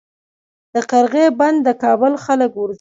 [0.73, 2.69] د قرغې بند د کابل خلک ورځي